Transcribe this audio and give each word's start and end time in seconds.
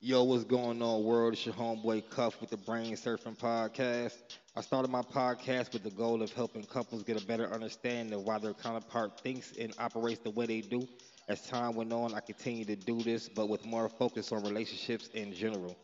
Yo, 0.00 0.22
what's 0.22 0.44
going 0.44 0.80
on, 0.80 1.02
world? 1.02 1.32
It's 1.32 1.44
your 1.44 1.56
homeboy 1.56 2.08
Cuff 2.08 2.40
with 2.40 2.50
the 2.50 2.56
Brain 2.56 2.94
Surfing 2.94 3.36
Podcast. 3.36 4.14
I 4.54 4.60
started 4.60 4.92
my 4.92 5.02
podcast 5.02 5.72
with 5.72 5.82
the 5.82 5.90
goal 5.90 6.22
of 6.22 6.32
helping 6.32 6.62
couples 6.62 7.02
get 7.02 7.20
a 7.20 7.26
better 7.26 7.52
understanding 7.52 8.14
of 8.14 8.22
why 8.22 8.38
their 8.38 8.54
counterpart 8.54 9.20
thinks 9.20 9.56
and 9.58 9.74
operates 9.76 10.20
the 10.20 10.30
way 10.30 10.46
they 10.46 10.60
do. 10.60 10.86
As 11.28 11.44
time 11.48 11.74
went 11.74 11.92
on, 11.92 12.14
I 12.14 12.20
continue 12.20 12.64
to 12.66 12.76
do 12.76 13.02
this, 13.02 13.28
but 13.28 13.48
with 13.48 13.66
more 13.66 13.88
focus 13.88 14.30
on 14.30 14.44
relationships 14.44 15.08
in 15.14 15.34
general. 15.34 15.76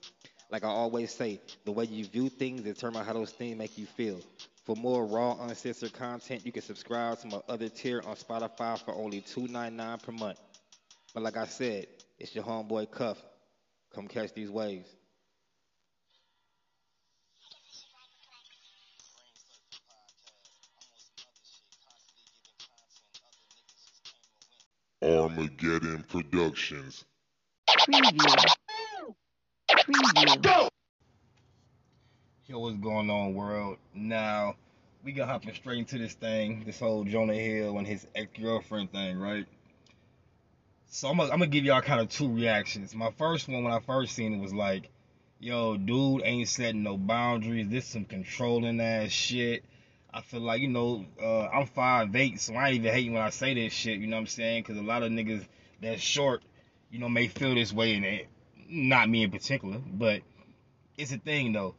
Like 0.48 0.62
I 0.62 0.68
always 0.68 1.12
say, 1.12 1.40
the 1.64 1.72
way 1.72 1.86
you 1.86 2.04
view 2.04 2.28
things 2.28 2.60
determines 2.60 3.08
how 3.08 3.14
those 3.14 3.32
things 3.32 3.58
make 3.58 3.76
you 3.76 3.86
feel. 3.86 4.20
For 4.64 4.76
more 4.76 5.06
raw, 5.06 5.36
uncensored 5.40 5.92
content, 5.92 6.46
you 6.46 6.52
can 6.52 6.62
subscribe 6.62 7.18
to 7.22 7.26
my 7.26 7.40
other 7.48 7.68
tier 7.68 8.00
on 8.06 8.14
Spotify 8.14 8.78
for 8.78 8.94
only 8.94 9.22
$2.99 9.22 10.02
per 10.04 10.12
month. 10.12 10.38
But 11.12 11.24
like 11.24 11.36
I 11.36 11.46
said, 11.46 11.88
it's 12.20 12.32
your 12.32 12.44
homeboy 12.44 12.92
Cuff. 12.92 13.18
Come 13.94 14.08
catch 14.08 14.32
these 14.34 14.50
waves. 14.50 14.88
Armageddon 25.00 26.04
Productions. 26.08 27.04
Preview. 27.68 29.14
Preview. 29.70 30.68
Yo, 32.46 32.58
what's 32.58 32.76
going 32.78 33.08
on, 33.10 33.34
world? 33.34 33.76
Now, 33.94 34.54
we 35.04 35.12
got 35.12 35.28
hopping 35.28 35.54
straight 35.54 35.78
into 35.78 35.98
this 35.98 36.14
thing, 36.14 36.64
this 36.66 36.80
whole 36.80 37.04
Jonah 37.04 37.34
Hill 37.34 37.78
and 37.78 37.86
his 37.86 38.06
ex-girlfriend 38.16 38.90
thing, 38.90 39.18
right? 39.18 39.46
So 40.94 41.08
I'm 41.08 41.16
gonna, 41.16 41.32
I'm 41.32 41.40
gonna 41.40 41.48
give 41.48 41.64
y'all 41.64 41.80
kind 41.80 42.00
of 42.00 42.08
two 42.08 42.32
reactions. 42.32 42.94
My 42.94 43.10
first 43.10 43.48
one, 43.48 43.64
when 43.64 43.72
I 43.72 43.80
first 43.80 44.14
seen 44.14 44.32
it, 44.32 44.40
was 44.40 44.54
like, 44.54 44.90
yo, 45.40 45.76
dude 45.76 46.22
ain't 46.24 46.46
setting 46.46 46.84
no 46.84 46.96
boundaries. 46.96 47.68
This 47.68 47.84
some 47.84 48.04
controlling 48.04 48.80
ass 48.80 49.10
shit. 49.10 49.64
I 50.12 50.20
feel 50.20 50.42
like, 50.42 50.60
you 50.60 50.68
know, 50.68 51.04
uh, 51.20 51.48
I'm 51.48 51.66
five 51.66 52.14
eight, 52.14 52.40
so 52.40 52.54
I 52.54 52.68
ain't 52.68 52.76
even 52.76 52.92
hating 52.92 53.12
when 53.12 53.22
I 53.22 53.30
say 53.30 53.54
this 53.54 53.72
shit, 53.72 53.98
you 53.98 54.06
know 54.06 54.14
what 54.14 54.20
I'm 54.20 54.26
saying? 54.28 54.62
Because 54.62 54.76
a 54.76 54.82
lot 54.82 55.02
of 55.02 55.10
niggas 55.10 55.44
that's 55.82 56.00
short, 56.00 56.44
you 56.92 57.00
know, 57.00 57.08
may 57.08 57.26
feel 57.26 57.56
this 57.56 57.72
way, 57.72 57.96
and 57.96 58.04
it, 58.04 58.28
not 58.68 59.10
me 59.10 59.24
in 59.24 59.32
particular, 59.32 59.80
but 59.84 60.20
it's 60.96 61.10
a 61.10 61.18
thing, 61.18 61.52
though. 61.52 61.74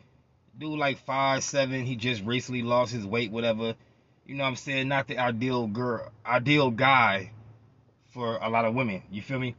Dude 0.58 0.78
like 0.78 0.98
five 1.06 1.42
seven, 1.42 1.86
he 1.86 1.96
just 1.96 2.22
recently 2.26 2.64
lost 2.64 2.92
his 2.92 3.06
weight, 3.06 3.32
whatever. 3.32 3.76
You 4.26 4.36
know 4.36 4.44
what 4.44 4.50
I'm 4.50 4.56
saying? 4.58 4.90
Not 4.90 5.08
the 5.08 5.20
ideal 5.20 5.68
girl, 5.68 6.12
ideal 6.26 6.70
guy 6.70 7.32
for 8.16 8.38
a 8.38 8.50
lot 8.50 8.64
of 8.64 8.74
women. 8.74 9.04
You 9.12 9.22
feel 9.22 9.38
me? 9.38 9.56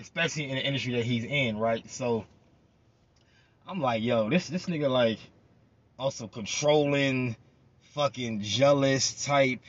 Especially 0.00 0.48
in 0.48 0.56
the 0.56 0.64
industry 0.64 0.94
that 0.94 1.04
he's 1.04 1.24
in, 1.24 1.58
right? 1.58 1.88
So 1.90 2.24
I'm 3.66 3.80
like, 3.80 4.02
yo, 4.02 4.30
this 4.30 4.48
this 4.48 4.66
nigga 4.66 4.90
like 4.90 5.18
also 5.98 6.26
controlling, 6.26 7.36
fucking 7.92 8.40
jealous 8.40 9.26
type. 9.26 9.60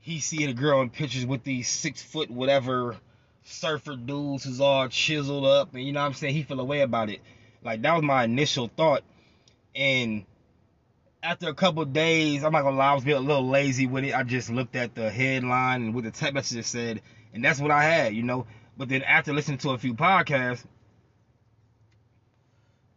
He 0.00 0.20
see 0.20 0.44
a 0.44 0.54
girl 0.54 0.80
in 0.80 0.88
pictures 0.88 1.26
with 1.26 1.44
these 1.44 1.68
six 1.68 2.02
foot 2.02 2.30
whatever 2.30 2.96
surfer 3.44 3.96
dudes 3.96 4.44
who's 4.44 4.60
all 4.60 4.88
chiseled 4.88 5.44
up, 5.44 5.74
and 5.74 5.84
you 5.84 5.92
know 5.92 6.00
what 6.00 6.06
I'm 6.06 6.14
saying? 6.14 6.34
He 6.34 6.42
feel 6.42 6.58
a 6.58 6.64
way 6.64 6.80
about 6.80 7.10
it. 7.10 7.20
Like 7.62 7.82
that 7.82 7.92
was 7.92 8.02
my 8.02 8.24
initial 8.24 8.70
thought, 8.74 9.02
and 9.74 10.24
after 11.22 11.48
a 11.48 11.54
couple 11.54 11.84
days, 11.84 12.44
I'm 12.44 12.52
not 12.52 12.62
gonna 12.62 12.76
lie, 12.76 12.92
I 12.92 12.94
was 12.94 13.04
being 13.04 13.16
a 13.18 13.20
little 13.20 13.48
lazy 13.48 13.86
with 13.86 14.04
it. 14.04 14.14
I 14.14 14.22
just 14.22 14.48
looked 14.48 14.76
at 14.76 14.94
the 14.94 15.10
headline 15.10 15.82
and 15.82 15.94
what 15.94 16.04
the 16.04 16.10
text 16.12 16.34
message 16.34 16.64
said, 16.64 17.02
and 17.36 17.44
that's 17.44 17.60
what 17.60 17.70
I 17.70 17.84
had, 17.84 18.14
you 18.14 18.22
know. 18.22 18.46
But 18.78 18.88
then 18.88 19.02
after 19.02 19.32
listening 19.32 19.58
to 19.58 19.70
a 19.70 19.78
few 19.78 19.94
podcasts 19.94 20.64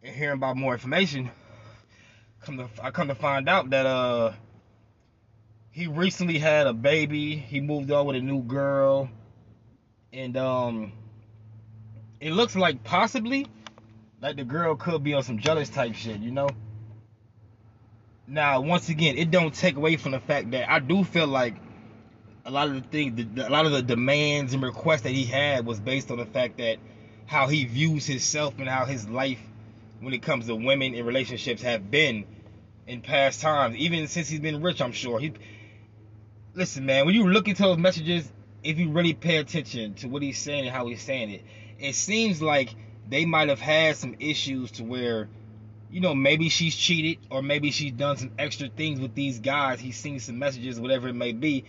and 0.02 0.16
hearing 0.16 0.38
about 0.38 0.56
more 0.56 0.72
information, 0.72 1.30
come 2.40 2.56
to 2.56 2.68
I 2.82 2.90
come 2.90 3.08
to 3.08 3.14
find 3.14 3.48
out 3.50 3.68
that 3.70 3.84
uh 3.84 4.32
he 5.70 5.86
recently 5.86 6.38
had 6.38 6.66
a 6.66 6.72
baby. 6.72 7.36
He 7.36 7.60
moved 7.60 7.90
on 7.92 8.06
with 8.06 8.16
a 8.16 8.20
new 8.20 8.42
girl, 8.42 9.10
and 10.10 10.36
um 10.38 10.92
it 12.18 12.32
looks 12.32 12.56
like 12.56 12.82
possibly 12.82 13.46
like 14.22 14.36
the 14.36 14.44
girl 14.44 14.74
could 14.74 15.04
be 15.04 15.12
on 15.12 15.22
some 15.22 15.38
jealous 15.38 15.68
type 15.68 15.94
shit, 15.94 16.20
you 16.20 16.30
know. 16.30 16.48
Now, 18.26 18.62
once 18.62 18.88
again, 18.88 19.18
it 19.18 19.30
don't 19.30 19.52
take 19.52 19.76
away 19.76 19.96
from 19.96 20.12
the 20.12 20.20
fact 20.20 20.52
that 20.52 20.70
I 20.70 20.78
do 20.78 21.04
feel 21.04 21.26
like 21.26 21.56
a 22.44 22.50
lot 22.50 22.68
of 22.68 22.74
the 22.74 22.80
things, 22.80 23.20
a 23.38 23.50
lot 23.50 23.66
of 23.66 23.72
the 23.72 23.82
demands 23.82 24.54
and 24.54 24.62
requests 24.62 25.02
that 25.02 25.12
he 25.12 25.24
had 25.24 25.66
was 25.66 25.80
based 25.80 26.10
on 26.10 26.18
the 26.18 26.26
fact 26.26 26.58
that 26.58 26.78
how 27.26 27.46
he 27.46 27.64
views 27.64 28.06
himself 28.06 28.54
and 28.58 28.68
how 28.68 28.84
his 28.84 29.08
life, 29.08 29.40
when 30.00 30.14
it 30.14 30.22
comes 30.22 30.46
to 30.46 30.54
women 30.54 30.94
and 30.94 31.06
relationships, 31.06 31.62
have 31.62 31.90
been 31.90 32.24
in 32.86 33.02
past 33.02 33.40
times. 33.40 33.76
Even 33.76 34.06
since 34.08 34.28
he's 34.28 34.40
been 34.40 34.62
rich, 34.62 34.80
I'm 34.80 34.92
sure. 34.92 35.18
He, 35.20 35.32
listen, 36.54 36.86
man, 36.86 37.06
when 37.06 37.14
you 37.14 37.28
look 37.28 37.48
into 37.48 37.62
those 37.62 37.78
messages, 37.78 38.30
if 38.62 38.78
you 38.78 38.90
really 38.90 39.14
pay 39.14 39.38
attention 39.38 39.94
to 39.94 40.08
what 40.08 40.22
he's 40.22 40.38
saying 40.38 40.66
and 40.66 40.74
how 40.74 40.86
he's 40.86 41.02
saying 41.02 41.30
it, 41.30 41.44
it 41.78 41.94
seems 41.94 42.42
like 42.42 42.74
they 43.08 43.24
might 43.24 43.48
have 43.48 43.60
had 43.60 43.96
some 43.96 44.16
issues 44.18 44.70
to 44.72 44.84
where 44.84 45.28
you 45.90 46.00
know, 46.00 46.14
maybe 46.14 46.48
she's 46.48 46.76
cheated 46.76 47.18
or 47.30 47.42
maybe 47.42 47.70
she's 47.70 47.92
done 47.92 48.16
some 48.16 48.30
extra 48.38 48.68
things 48.68 49.00
with 49.00 49.14
these 49.14 49.40
guys. 49.40 49.80
He's 49.80 49.98
seen 49.98 50.20
some 50.20 50.38
messages, 50.38 50.78
whatever 50.78 51.08
it 51.08 51.14
may 51.14 51.32
be. 51.32 51.64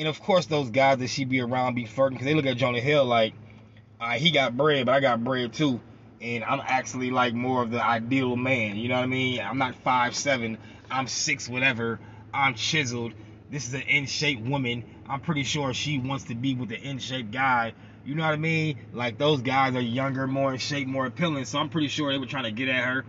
And 0.00 0.08
of 0.08 0.18
course, 0.22 0.46
those 0.46 0.70
guys 0.70 0.96
that 1.00 1.08
she 1.08 1.26
be 1.26 1.42
around 1.42 1.74
be 1.74 1.84
flirting 1.84 2.16
because 2.16 2.24
they 2.24 2.32
look 2.32 2.46
at 2.46 2.56
Jonah 2.56 2.80
Hill 2.80 3.04
like, 3.04 3.34
uh, 4.00 4.12
he 4.12 4.30
got 4.30 4.56
bread, 4.56 4.86
but 4.86 4.94
I 4.94 5.00
got 5.00 5.22
bread 5.22 5.52
too. 5.52 5.78
And 6.22 6.42
I'm 6.42 6.62
actually 6.64 7.10
like 7.10 7.34
more 7.34 7.62
of 7.62 7.70
the 7.70 7.84
ideal 7.84 8.34
man. 8.34 8.76
You 8.76 8.88
know 8.88 8.94
what 8.94 9.02
I 9.04 9.08
mean? 9.08 9.40
I'm 9.40 9.58
not 9.58 9.74
five 9.74 10.16
seven. 10.16 10.56
I'm 10.90 11.06
six 11.06 11.50
whatever. 11.50 12.00
I'm 12.32 12.54
chiseled. 12.54 13.12
This 13.50 13.68
is 13.68 13.74
an 13.74 13.82
in 13.82 14.06
shape 14.06 14.40
woman. 14.40 14.84
I'm 15.06 15.20
pretty 15.20 15.42
sure 15.42 15.74
she 15.74 15.98
wants 15.98 16.24
to 16.24 16.34
be 16.34 16.54
with 16.54 16.70
the 16.70 16.80
in 16.80 16.98
shape 16.98 17.30
guy. 17.30 17.74
You 18.06 18.14
know 18.14 18.22
what 18.22 18.32
I 18.32 18.36
mean? 18.36 18.78
Like 18.94 19.18
those 19.18 19.42
guys 19.42 19.76
are 19.76 19.82
younger, 19.82 20.26
more 20.26 20.54
in 20.54 20.58
shape, 20.58 20.88
more 20.88 21.04
appealing. 21.04 21.44
So 21.44 21.58
I'm 21.58 21.68
pretty 21.68 21.88
sure 21.88 22.10
they 22.10 22.18
were 22.18 22.24
trying 22.24 22.44
to 22.44 22.52
get 22.52 22.70
at 22.70 22.84
her 22.84 23.04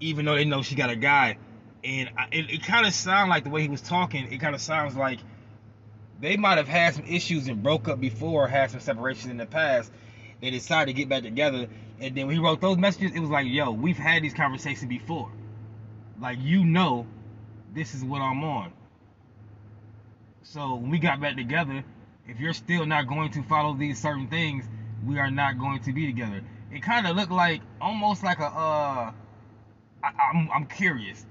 even 0.00 0.24
though 0.24 0.36
they 0.36 0.46
know 0.46 0.62
she 0.62 0.74
got 0.74 0.88
a 0.88 0.96
guy. 0.96 1.36
And 1.84 2.08
it, 2.32 2.50
it 2.50 2.62
kind 2.64 2.86
of 2.86 2.94
sounds 2.94 3.28
like 3.28 3.44
the 3.44 3.50
way 3.50 3.60
he 3.60 3.68
was 3.68 3.82
talking, 3.82 4.32
it 4.32 4.38
kind 4.38 4.54
of 4.54 4.62
sounds 4.62 4.96
like 4.96 5.18
they 6.20 6.36
might 6.36 6.58
have 6.58 6.68
had 6.68 6.94
some 6.94 7.04
issues 7.04 7.48
and 7.48 7.62
broke 7.62 7.88
up 7.88 8.00
before, 8.00 8.46
had 8.48 8.70
some 8.70 8.80
separation 8.80 9.30
in 9.30 9.36
the 9.36 9.46
past. 9.46 9.92
They 10.40 10.50
decided 10.50 10.86
to 10.86 10.92
get 10.92 11.08
back 11.08 11.22
together. 11.22 11.68
And 12.00 12.14
then 12.14 12.26
when 12.26 12.36
he 12.36 12.42
wrote 12.42 12.60
those 12.60 12.76
messages, 12.76 13.12
it 13.14 13.20
was 13.20 13.30
like, 13.30 13.46
yo, 13.46 13.70
we've 13.72 13.96
had 13.96 14.22
these 14.22 14.34
conversations 14.34 14.88
before. 14.88 15.30
Like, 16.20 16.38
you 16.40 16.64
know, 16.64 17.06
this 17.74 17.94
is 17.94 18.04
what 18.04 18.20
I'm 18.20 18.42
on. 18.44 18.72
So 20.42 20.74
when 20.76 20.90
we 20.90 20.98
got 20.98 21.20
back 21.20 21.36
together, 21.36 21.84
if 22.28 22.38
you're 22.38 22.52
still 22.52 22.86
not 22.86 23.08
going 23.08 23.30
to 23.32 23.42
follow 23.42 23.74
these 23.74 24.00
certain 24.00 24.28
things, 24.28 24.64
we 25.04 25.18
are 25.18 25.30
not 25.30 25.58
going 25.58 25.80
to 25.82 25.92
be 25.92 26.06
together. 26.06 26.42
It 26.72 26.82
kind 26.82 27.06
of 27.06 27.16
looked 27.16 27.32
like 27.32 27.60
almost 27.80 28.22
like 28.22 28.38
a 28.38 28.46
uh 28.46 29.12
I, 30.02 30.08
am 30.08 30.14
I'm, 30.32 30.50
I'm 30.52 30.66
curious. 30.66 31.24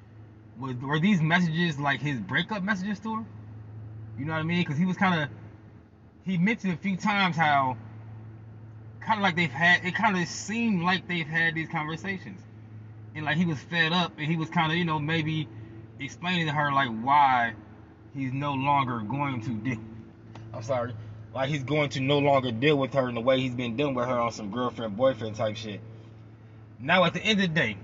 Were 0.59 0.99
these 0.99 1.21
messages 1.21 1.79
like 1.79 1.99
his 1.99 2.19
breakup 2.19 2.63
messages 2.63 2.99
to 2.99 3.17
her? 3.17 3.25
You 4.17 4.25
know 4.25 4.33
what 4.33 4.39
I 4.39 4.43
mean? 4.43 4.59
Because 4.59 4.77
he 4.77 4.85
was 4.85 4.97
kind 4.97 5.23
of 5.23 5.29
he 6.25 6.37
mentioned 6.37 6.73
a 6.73 6.77
few 6.77 6.95
times 6.95 7.35
how 7.35 7.77
kind 9.01 9.19
of 9.19 9.23
like 9.23 9.35
they've 9.35 9.51
had 9.51 9.85
it 9.85 9.95
kind 9.95 10.17
of 10.17 10.27
seemed 10.27 10.81
like 10.81 11.07
they've 11.07 11.27
had 11.27 11.55
these 11.55 11.67
conversations 11.67 12.39
and 13.15 13.25
like 13.25 13.35
he 13.35 13.45
was 13.45 13.59
fed 13.59 13.91
up 13.91 14.13
and 14.17 14.27
he 14.27 14.37
was 14.37 14.49
kind 14.49 14.71
of 14.71 14.77
you 14.77 14.85
know 14.85 14.97
maybe 14.97 15.47
explaining 15.99 16.47
to 16.47 16.53
her 16.53 16.71
like 16.71 16.87
why 17.01 17.53
he's 18.15 18.31
no 18.31 18.53
longer 18.53 18.99
going 18.99 19.41
to 19.41 19.49
deal 19.55 19.77
i'm 20.53 20.63
sorry 20.63 20.93
like 21.35 21.49
he's 21.49 21.63
going 21.65 21.89
to 21.89 21.99
no 21.99 22.19
longer 22.19 22.49
deal 22.49 22.77
with 22.77 22.93
her 22.93 23.09
in 23.09 23.15
the 23.15 23.19
way 23.19 23.41
he's 23.41 23.53
been 23.53 23.75
dealing 23.75 23.93
with 23.93 24.05
her 24.05 24.17
on 24.17 24.31
some 24.31 24.49
girlfriend 24.49 24.95
boyfriend 24.95 25.35
type 25.35 25.57
shit 25.57 25.81
now 26.79 27.03
at 27.03 27.13
the 27.13 27.21
end 27.21 27.41
of 27.41 27.49
the 27.49 27.53
day 27.53 27.77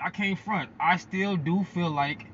I 0.00 0.10
can't 0.10 0.38
front. 0.38 0.70
I 0.78 0.96
still 0.96 1.36
do 1.36 1.64
feel 1.64 1.90
like 1.90 2.26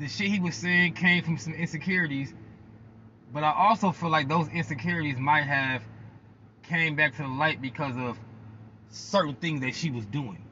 the 0.00 0.08
shit 0.08 0.28
he 0.28 0.40
was 0.40 0.56
saying 0.56 0.94
came 0.94 1.22
from 1.22 1.36
some 1.36 1.52
insecurities, 1.52 2.32
but 3.32 3.44
I 3.44 3.52
also 3.52 3.92
feel 3.92 4.08
like 4.08 4.28
those 4.28 4.48
insecurities 4.48 5.18
might 5.18 5.42
have 5.42 5.82
came 6.62 6.96
back 6.96 7.16
to 7.16 7.22
the 7.22 7.28
light 7.28 7.60
because 7.60 7.94
of 7.96 8.18
certain 8.88 9.34
things 9.34 9.60
that 9.60 9.74
she 9.74 9.90
was 9.90 10.06
doing. 10.06 10.42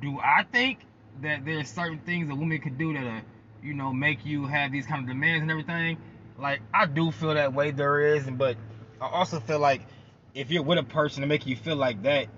Do 0.00 0.18
I 0.18 0.44
think 0.50 0.80
that 1.20 1.44
there's 1.44 1.68
certain 1.68 1.98
things 1.98 2.30
a 2.30 2.34
woman 2.34 2.58
could 2.60 2.78
do 2.78 2.94
that, 2.94 3.06
uh, 3.06 3.20
you 3.62 3.74
know, 3.74 3.92
make 3.92 4.24
you 4.24 4.46
have 4.46 4.72
these 4.72 4.86
kind 4.86 5.02
of 5.02 5.08
demands 5.08 5.42
and 5.42 5.50
everything? 5.50 5.98
Like 6.38 6.62
I 6.72 6.86
do 6.86 7.12
feel 7.12 7.34
that 7.34 7.52
way 7.52 7.70
there 7.70 8.16
is, 8.16 8.28
but 8.28 8.56
I 9.00 9.08
also 9.08 9.38
feel 9.38 9.58
like 9.58 9.82
if 10.34 10.50
you're 10.50 10.62
with 10.62 10.78
a 10.78 10.82
person 10.82 11.20
to 11.20 11.26
make 11.26 11.46
you 11.46 11.56
feel 11.56 11.76
like 11.76 12.02
that, 12.02 12.28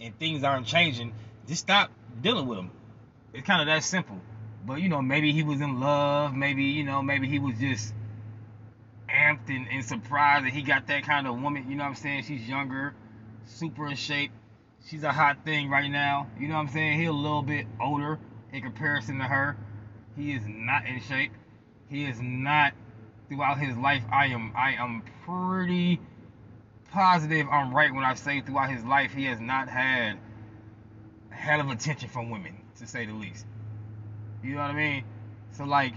and 0.00 0.18
things 0.18 0.44
aren't 0.44 0.66
changing, 0.66 1.12
just 1.46 1.62
stop 1.62 1.90
dealing 2.20 2.46
with 2.46 2.58
them. 2.58 2.70
It's 3.32 3.46
kind 3.46 3.60
of 3.60 3.66
that 3.66 3.82
simple. 3.84 4.18
But 4.66 4.80
you 4.80 4.88
know, 4.88 5.02
maybe 5.02 5.32
he 5.32 5.42
was 5.42 5.60
in 5.60 5.80
love. 5.80 6.34
Maybe 6.34 6.64
you 6.64 6.84
know, 6.84 7.02
maybe 7.02 7.28
he 7.28 7.38
was 7.38 7.58
just 7.58 7.94
amped 9.08 9.48
and, 9.48 9.66
and 9.70 9.84
surprised 9.84 10.46
that 10.46 10.52
he 10.52 10.62
got 10.62 10.86
that 10.88 11.04
kind 11.04 11.26
of 11.26 11.40
woman. 11.40 11.66
You 11.68 11.76
know 11.76 11.84
what 11.84 11.90
I'm 11.90 11.94
saying? 11.96 12.24
She's 12.24 12.48
younger, 12.48 12.94
super 13.46 13.86
in 13.88 13.96
shape. 13.96 14.32
She's 14.88 15.04
a 15.04 15.12
hot 15.12 15.44
thing 15.44 15.70
right 15.70 15.90
now. 15.90 16.26
You 16.38 16.48
know 16.48 16.54
what 16.54 16.60
I'm 16.60 16.68
saying? 16.68 16.98
He's 16.98 17.08
a 17.08 17.12
little 17.12 17.42
bit 17.42 17.66
older 17.80 18.18
in 18.52 18.62
comparison 18.62 19.18
to 19.18 19.24
her. 19.24 19.56
He 20.16 20.32
is 20.32 20.42
not 20.46 20.86
in 20.86 21.00
shape. 21.00 21.32
He 21.88 22.04
is 22.04 22.20
not 22.20 22.72
throughout 23.28 23.58
his 23.58 23.76
life. 23.76 24.02
I 24.12 24.26
am 24.26 24.52
I 24.56 24.74
am 24.74 25.02
pretty 25.24 26.00
positive 26.90 27.46
I'm 27.50 27.74
right 27.74 27.92
when 27.92 28.04
I 28.04 28.14
say 28.14 28.42
throughout 28.42 28.70
his 28.70 28.84
life 28.84 29.14
he 29.14 29.24
has 29.24 29.40
not 29.40 29.68
had 29.68 30.18
a 31.30 31.34
hell 31.34 31.60
of 31.60 31.70
attention 31.70 32.08
from 32.10 32.30
women, 32.30 32.61
to 32.78 32.86
say 32.86 33.06
the 33.06 33.12
least. 33.12 33.46
You 34.42 34.54
know 34.54 34.60
what 34.60 34.70
I 34.70 34.74
mean? 34.74 35.04
So 35.52 35.64
like 35.64 35.94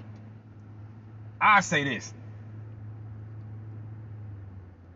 I 1.39 1.61
say 1.61 1.83
this. 1.83 2.13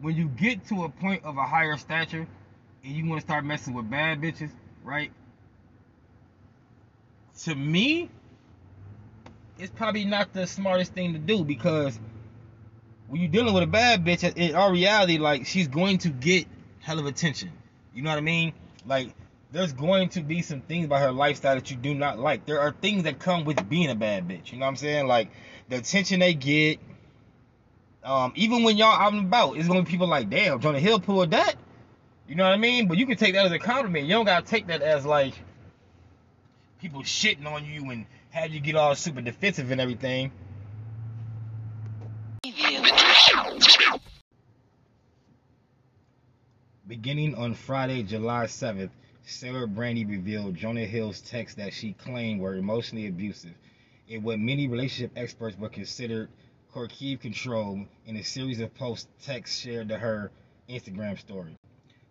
When 0.01 0.15
you 0.15 0.27
get 0.29 0.67
to 0.67 0.85
a 0.85 0.89
point 0.89 1.23
of 1.25 1.37
a 1.37 1.43
higher 1.43 1.77
stature 1.77 2.27
and 2.83 2.93
you 2.93 3.05
want 3.05 3.21
to 3.21 3.27
start 3.27 3.43
messing 3.43 3.73
with 3.73 3.89
bad 3.89 4.21
bitches, 4.21 4.51
right? 4.83 5.11
To 7.43 7.55
me, 7.55 8.09
it's 9.57 9.71
probably 9.71 10.05
not 10.05 10.33
the 10.33 10.47
smartest 10.47 10.93
thing 10.93 11.13
to 11.13 11.19
do 11.19 11.43
because 11.43 11.99
when 13.07 13.21
you're 13.21 13.31
dealing 13.31 13.53
with 13.53 13.63
a 13.63 13.67
bad 13.67 14.05
bitch, 14.05 14.23
in 14.35 14.55
all 14.55 14.71
reality, 14.71 15.17
like 15.17 15.45
she's 15.45 15.67
going 15.67 15.97
to 15.99 16.09
get 16.09 16.47
hell 16.79 16.99
of 16.99 17.05
attention. 17.05 17.51
You 17.93 18.03
know 18.03 18.09
what 18.09 18.17
I 18.17 18.21
mean? 18.21 18.53
Like 18.85 19.13
there's 19.51 19.74
going 19.74 20.10
to 20.10 20.22
be 20.22 20.42
some 20.42 20.62
things 20.62 20.86
about 20.86 21.01
her 21.01 21.12
lifestyle 21.12 21.56
that 21.56 21.72
you 21.72 21.78
do 21.78 21.96
not 21.96 22.19
like. 22.19 22.46
There 22.46 22.60
are 22.60 22.72
things 22.72 23.04
that 23.04 23.19
come 23.19 23.46
with 23.46 23.68
being 23.68 23.90
a 23.90 23.96
bad 23.96 24.28
bitch. 24.28 24.51
You 24.51 24.60
know 24.60 24.66
what 24.66 24.72
I'm 24.72 24.75
saying? 24.75 25.07
Like 25.07 25.31
the 25.69 25.78
attention 25.78 26.19
they 26.19 26.34
get. 26.34 26.80
Um, 28.04 28.31
even 28.36 28.63
when 28.63 28.78
y'all 28.78 28.94
out 28.94 29.13
and 29.13 29.25
about, 29.25 29.57
it's 29.57 29.68
gonna 29.68 29.81
be 29.81 29.92
people 29.92 30.07
like, 30.07 30.30
damn, 30.30 30.60
Jonah 30.62 30.80
Hill 30.80 31.00
pulled 31.00 31.31
that. 31.31 31.56
You 32.28 32.36
know 32.36 32.44
what 32.44 32.54
I 32.54 32.57
mean? 32.57 32.88
But 32.88 32.98
you 32.98 33.06
can 33.06 33.18
take 33.18 33.34
that 33.34 33.46
as 33.46 33.51
a 33.51 33.60
compliment. 33.60 34.06
You 34.06 34.13
don't 34.13 34.25
gotta 34.25 34.46
take 34.46 34.68
that 34.68 34.81
as 34.81 35.06
like 35.06 35.34
people 36.80 37.01
shitting 37.01 37.46
on 37.46 37.66
you 37.66 37.90
and 37.90 38.06
have 38.30 38.51
you 38.51 38.60
get 38.60 38.75
all 38.75 38.96
super 38.96 39.22
defensive 39.22 39.72
and 39.72 39.81
everything. 39.81 40.31
Beginning 46.88 47.36
on 47.36 47.54
Friday, 47.54 48.04
July 48.04 48.46
7th, 48.46 48.90
Sarah 49.31 49.67
Brady 49.67 50.05
revealed 50.05 50.55
Jonah 50.55 50.87
Hill's 50.87 51.21
texts 51.21 51.55
that 51.57 51.71
she 51.71 51.93
claimed 51.93 52.41
were 52.41 52.55
emotionally 52.55 53.05
abusive 53.05 53.53
in 54.07 54.23
what 54.23 54.39
many 54.39 54.67
relationship 54.67 55.11
experts 55.15 55.55
would 55.59 55.71
consider 55.71 56.27
coercive 56.73 57.19
control 57.19 57.85
in 58.07 58.15
a 58.15 58.23
series 58.23 58.59
of 58.59 58.73
posts 58.73 59.07
texts 59.21 59.59
shared 59.59 59.89
to 59.89 59.99
her 59.99 60.31
Instagram 60.67 61.17
story. 61.19 61.55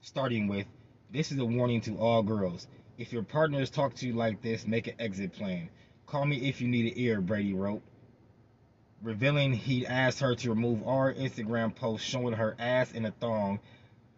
Starting 0.00 0.46
with, 0.46 0.64
This 1.10 1.32
is 1.32 1.38
a 1.38 1.44
warning 1.44 1.80
to 1.82 1.98
all 1.98 2.22
girls. 2.22 2.68
If 2.98 3.12
your 3.12 3.24
partners 3.24 3.68
talk 3.68 3.94
to 3.94 4.06
you 4.06 4.12
like 4.12 4.40
this, 4.40 4.64
make 4.64 4.86
an 4.86 4.94
exit 5.00 5.32
plan. 5.32 5.70
Call 6.06 6.24
me 6.24 6.48
if 6.48 6.60
you 6.60 6.68
need 6.68 6.92
an 6.92 6.98
ear, 6.98 7.20
Brady 7.20 7.52
wrote. 7.52 7.82
Revealing 9.02 9.52
he 9.52 9.84
asked 9.84 10.20
her 10.20 10.36
to 10.36 10.50
remove 10.50 10.84
all 10.84 11.12
Instagram 11.12 11.74
posts 11.74 12.06
showing 12.06 12.34
her 12.34 12.54
ass 12.60 12.92
in 12.92 13.04
a 13.06 13.10
thong. 13.10 13.58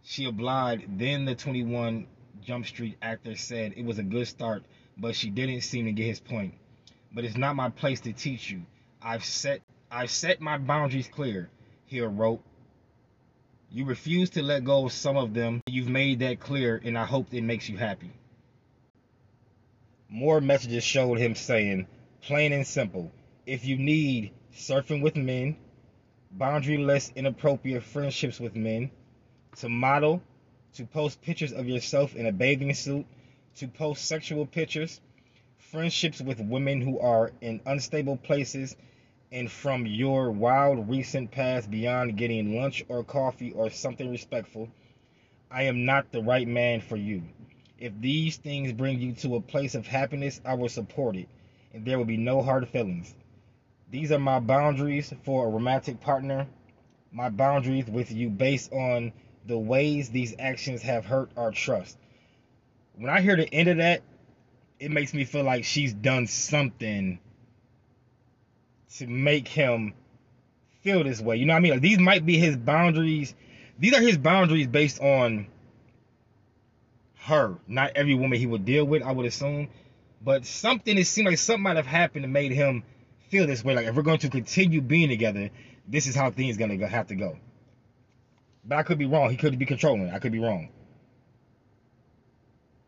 She 0.03 0.27
obliged. 0.27 0.99
Then 0.99 1.25
the 1.25 1.35
21 1.35 2.07
Jump 2.45 2.67
Street 2.67 2.97
actor 3.03 3.37
said 3.37 3.75
it 3.77 3.85
was 3.85 3.99
a 3.99 4.03
good 4.03 4.27
start, 4.27 4.65
but 4.97 5.15
she 5.15 5.31
didn't 5.31 5.63
seem 5.63 5.87
to 5.87 5.93
get 5.93 6.07
his 6.07 6.21
point. 6.21 6.55
But 7.13 7.25
it's 7.25 7.37
not 7.37 7.57
my 7.57 7.71
place 7.71 8.01
to 8.01 8.13
teach 8.13 8.51
you. 8.51 8.63
I've 9.03 9.25
set 9.25 9.63
I've 9.91 10.11
set 10.11 10.41
my 10.41 10.59
boundaries 10.59 11.09
clear, 11.09 11.51
Hill 11.87 12.09
wrote. 12.09 12.43
You 13.73 13.85
refuse 13.85 14.31
to 14.31 14.43
let 14.43 14.65
go 14.65 14.87
of 14.87 14.93
some 14.93 15.17
of 15.17 15.35
them. 15.35 15.63
You've 15.67 15.89
made 15.89 16.21
that 16.21 16.41
clear, 16.41 16.81
and 16.85 16.97
I 16.97 17.05
hope 17.05 17.33
it 17.33 17.43
makes 17.43 17.69
you 17.69 17.77
happy. 17.77 18.11
More 20.09 20.41
messages 20.41 20.83
showed 20.83 21.19
him 21.19 21.35
saying, 21.35 21.87
plain 22.21 22.53
and 22.53 22.67
simple, 22.67 23.13
if 23.47 23.65
you 23.65 23.77
need 23.79 24.33
surfing 24.53 25.03
with 25.03 25.17
men, 25.17 25.57
boundaryless, 26.37 27.15
inappropriate 27.15 27.83
friendships 27.85 28.41
with 28.41 28.57
men, 28.57 28.91
to 29.57 29.69
model, 29.69 30.23
to 30.75 30.85
post 30.85 31.21
pictures 31.23 31.53
of 31.53 31.69
yourself 31.69 32.15
in 32.15 32.27
a 32.27 32.33
bathing 32.33 32.75
suit, 32.75 33.07
to 33.57 33.69
post 33.69 34.05
sexual 34.05 34.47
pictures, 34.47 35.01
friendships 35.59 36.21
with 36.21 36.41
women 36.41 36.81
who 36.81 36.99
are 37.01 37.33
in 37.41 37.61
unstable 37.67 38.17
places, 38.17 38.77
and 39.33 39.51
from 39.51 39.87
your 39.87 40.31
wild 40.31 40.89
recent 40.89 41.31
past 41.31 41.71
beyond 41.71 42.17
getting 42.17 42.57
lunch 42.57 42.85
or 42.89 43.05
coffee 43.05 43.53
or 43.53 43.71
something 43.71 44.11
respectful, 44.11 44.69
I 45.51 45.65
am 45.65 45.85
not 45.85 46.13
the 46.13 46.23
right 46.23 46.47
man 46.47 46.81
for 46.81 46.97
you. 46.97 47.23
If 47.79 47.93
these 48.01 48.37
things 48.37 48.73
bring 48.73 49.01
you 49.01 49.13
to 49.15 49.37
a 49.37 49.41
place 49.41 49.75
of 49.75 49.87
happiness, 49.87 50.41
I 50.45 50.55
will 50.55 50.69
support 50.69 51.17
it, 51.17 51.29
and 51.73 51.85
there 51.85 51.99
will 51.99 52.05
be 52.05 52.17
no 52.17 52.43
hard 52.43 52.69
feelings. 52.69 53.15
These 53.91 54.13
are 54.13 54.19
my 54.19 54.39
boundaries 54.39 55.13
for 55.25 55.47
a 55.47 55.51
romantic 55.51 56.01
partner, 56.01 56.47
my 57.11 57.29
boundaries 57.29 57.87
with 57.87 58.13
you 58.13 58.29
based 58.29 58.73
on 58.73 59.13
the 59.51 59.59
ways 59.59 60.11
these 60.11 60.35
actions 60.39 60.81
have 60.83 61.05
hurt 61.05 61.29
our 61.37 61.51
trust. 61.51 61.99
When 62.95 63.11
I 63.11 63.21
hear 63.21 63.35
the 63.35 63.53
end 63.53 63.69
of 63.69 63.77
that, 63.79 64.03
it 64.79 64.93
makes 64.93 65.13
me 65.13 65.25
feel 65.25 65.43
like 65.43 65.65
she's 65.65 65.93
done 65.93 66.29
something 66.29 67.19
to 68.97 69.07
make 69.09 69.49
him 69.49 69.95
feel 70.83 71.03
this 71.03 71.21
way. 71.21 71.37
You 71.37 71.47
know 71.47 71.55
what 71.55 71.59
I 71.59 71.63
mean? 71.63 71.73
Like 71.73 71.81
these 71.81 71.99
might 71.99 72.25
be 72.25 72.39
his 72.39 72.57
boundaries. 72.57 73.35
These 73.79 73.93
are 73.93 74.01
his 74.01 74.19
boundaries 74.19 74.69
based 74.69 75.01
on 75.01 75.49
her, 77.23 77.57
not 77.67 77.93
every 77.97 78.15
woman 78.15 78.39
he 78.39 78.47
would 78.47 78.65
deal 78.65 78.85
with, 78.85 79.03
I 79.03 79.11
would 79.11 79.27
assume. 79.27 79.69
But 80.23 80.47
something, 80.47 80.97
it 80.97 81.09
seemed 81.09 81.27
like 81.27 81.39
something 81.39 81.63
might 81.65 81.77
have 81.77 81.87
happened 81.87 82.23
that 82.23 82.29
made 82.29 82.53
him 82.53 82.85
feel 83.31 83.49
this 83.49 83.65
way. 83.65 83.75
Like, 83.75 83.87
if 83.87 83.97
we're 83.97 84.03
going 84.03 84.19
to 84.19 84.29
continue 84.29 84.81
being 84.81 85.09
together, 85.09 85.51
this 85.89 86.07
is 86.07 86.15
how 86.15 86.31
things 86.31 86.57
going 86.57 86.79
to 86.79 86.87
have 86.87 87.09
to 87.09 87.17
go. 87.17 87.37
But 88.65 88.79
I 88.79 88.83
could 88.83 88.99
be 88.99 89.07
wrong. 89.07 89.31
He 89.31 89.37
could 89.37 89.59
be 89.59 89.67
controlling. 89.67 90.11
I 90.11 90.19
could 90.19 90.33
be 90.33 90.39
wrong. 90.39 90.69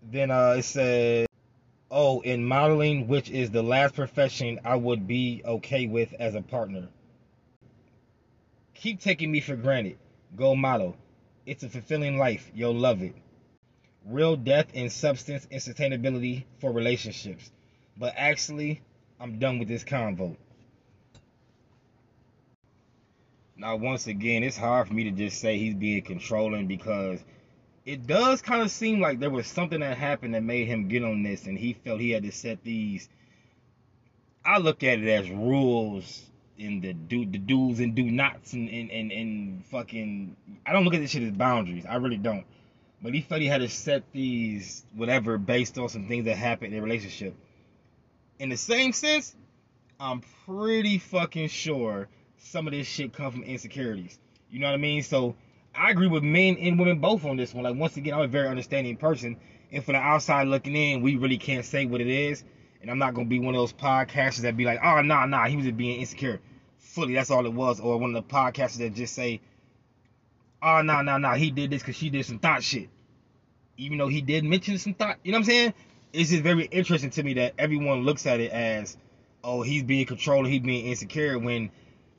Then 0.03 0.31
uh, 0.31 0.57
it 0.59 0.65
said, 0.65 1.27
oh, 1.91 2.21
in 2.21 2.45
modeling, 2.45 3.09
which 3.09 3.31
is 3.31 3.51
the 3.51 3.63
last 3.63 3.95
profession 3.95 4.61
I 4.65 4.77
would 4.77 5.07
be 5.07 5.43
okay 5.45 5.87
with 5.87 6.13
as 6.19 6.35
a 6.35 6.43
partner. 6.43 6.89
Keep 8.75 9.01
taking 9.01 9.31
me 9.31 9.41
for 9.41 9.57
granted. 9.57 9.99
Go 10.37 10.55
model. 10.55 10.97
It's 11.47 11.63
a 11.63 11.69
fulfilling 11.69 12.19
life. 12.19 12.51
You'll 12.55 12.75
love 12.75 13.03
it 13.03 13.15
real 14.07 14.37
depth 14.37 14.75
in 14.75 14.91
substance 14.91 15.47
and 15.51 15.61
sustainability 15.61 16.45
for 16.61 16.73
relationships. 16.73 17.51
But 17.97 18.15
actually, 18.17 18.83
I'm 19.21 19.39
done 19.39 19.59
with 19.59 19.69
this 19.69 19.85
convo. 19.85 20.37
Now, 23.57 23.77
once 23.77 24.07
again, 24.07 24.43
it's 24.43 24.57
hard 24.57 24.89
for 24.89 24.95
me 24.95 25.05
to 25.05 25.11
just 25.11 25.41
say 25.41 25.59
he's 25.59 25.75
being 25.75 26.03
controlling 26.03 26.67
because 26.67 27.23
it 27.85 28.07
does 28.07 28.41
kind 28.41 28.63
of 28.63 28.71
seem 28.71 29.01
like 29.01 29.21
there 29.21 29.31
was 29.31 29.47
something 29.47 29.81
that 29.81 29.99
happened 29.99 30.35
that 30.35 30.43
made 30.43 30.67
him 30.67 30.89
get 30.89 31.05
on 31.05 31.23
this 31.23 31.47
and 31.47 31.59
he 31.59 31.75
felt 31.75 32.01
he 32.01 32.11
had 32.11 32.23
to 32.23 32.33
set 32.33 32.63
these. 32.65 33.09
I 34.45 34.59
look 34.59 34.83
at 34.83 34.99
it 34.99 35.09
as 35.09 35.31
rules 35.31 36.25
in 36.59 36.81
the 36.81 36.93
do 36.93 37.25
the 37.25 37.39
do's 37.39 37.81
and 37.81 37.95
do 37.95 38.11
nots 38.11 38.53
and, 38.53 38.69
and, 38.69 38.91
and, 38.91 39.13
and 39.13 39.65
fucking. 39.67 40.37
I 40.65 40.73
don't 40.73 40.85
look 40.85 40.95
at 40.95 41.01
this 41.01 41.11
shit 41.11 41.23
as 41.23 41.33
boundaries. 41.33 41.85
I 41.87 41.97
really 41.97 42.17
don't. 42.17 42.45
But 43.03 43.15
he 43.15 43.21
felt 43.21 43.41
he 43.41 43.49
had 43.49 43.61
to 43.61 43.69
set 43.69 44.05
these 44.13 44.85
whatever 44.95 45.39
based 45.39 45.77
on 45.79 45.89
some 45.89 46.07
things 46.07 46.25
that 46.27 46.37
happened 46.37 46.69
in 46.69 46.73
their 46.73 46.83
relationship. 46.83 47.35
In 48.39 48.49
the 48.49 48.57
same 48.57 48.93
sense, 48.93 49.35
I'm 49.99 50.23
pretty 50.47 50.99
fucking 50.99 51.49
sure 51.49 52.09
some 52.43 52.67
of 52.67 52.73
this 52.73 52.87
shit 52.87 53.13
come 53.13 53.31
from 53.31 53.43
insecurities. 53.43 54.19
You 54.51 54.61
know 54.61 54.67
what 54.67 54.75
I 54.75 54.79
mean? 54.79 55.03
So 55.03 55.35
I 55.75 55.91
agree 55.91 56.09
with 56.09 56.23
men 56.23 56.57
and 56.59 56.79
women 56.79 56.99
both 56.99 57.25
on 57.25 57.37
this 57.37 57.55
one. 57.55 57.65
Like 57.65 57.77
once 57.77 57.97
again, 57.97 58.15
I'm 58.15 58.21
a 58.21 58.27
very 58.27 58.49
understanding 58.49 58.97
person, 58.97 59.37
and 59.71 59.85
from 59.85 59.95
the 59.95 60.01
outside 60.01 60.49
looking 60.49 60.77
in, 60.77 61.03
we 61.03 61.17
really 61.17 61.39
can't 61.39 61.65
say 61.65 61.87
what 61.87 62.01
it 62.01 62.09
is. 62.09 62.45
And 62.81 62.91
I'm 62.91 62.99
not 62.99 63.15
gonna 63.15 63.29
be 63.29 63.39
one 63.39 63.55
of 63.55 63.61
those 63.61 63.73
podcasters 63.73 64.43
that 64.43 64.57
be 64.57 64.65
like, 64.65 64.81
oh 64.83 65.01
nah 65.03 65.27
nah, 65.27 65.47
he 65.47 65.57
was 65.57 65.65
just 65.65 65.77
being 65.77 66.01
insecure. 66.01 66.41
Fully, 66.79 67.15
that's 67.15 67.31
all 67.31 67.47
it 67.47 67.53
was. 67.53 67.81
Or 67.81 67.97
one 67.97 68.15
of 68.15 68.29
the 68.29 68.35
podcasters 68.35 68.79
that 68.79 68.95
just 68.95 69.15
say, 69.15 69.41
oh 70.63 70.83
nah 70.83 71.03
nah 71.03 71.19
nah, 71.19 71.35
he 71.35 71.51
did 71.51 71.71
this 71.71 71.83
because 71.83 71.97
she 71.97 72.11
did 72.11 72.27
some 72.27 72.39
thought 72.39 72.63
shit 72.63 72.89
even 73.77 73.99
though 73.99 74.09
he 74.09 74.21
did 74.21 74.45
mention 74.45 74.79
some 74.79 74.95
thought 74.95 75.19
you 75.25 75.33
know 75.33 75.37
what 75.37 75.41
i'm 75.41 75.45
saying 75.45 75.75
it's 76.13 76.31
just 76.31 76.43
very 76.43 76.65
interesting 76.67 77.11
to 77.11 77.23
me 77.23 77.35
that 77.35 77.55
everyone 77.59 78.03
looks 78.05 78.27
at 78.27 78.41
it 78.41 78.51
as 78.53 78.97
oh 79.45 79.63
he's 79.63 79.83
being 79.83 80.07
controlled 80.07 80.47
he's 80.47 80.61
being 80.61 80.87
insecure 80.87 81.39
when 81.39 81.71